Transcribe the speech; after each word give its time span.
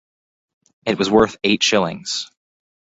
It 0.87 0.97
was 0.97 1.11
worth 1.11 1.37
eight 1.43 1.61
shillings. 1.61 2.31